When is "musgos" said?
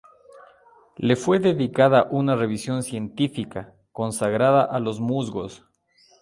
4.99-5.63